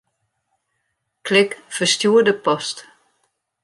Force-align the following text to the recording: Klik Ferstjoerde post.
Klik 1.23 1.55
Ferstjoerde 1.69 2.33
post. 2.49 2.87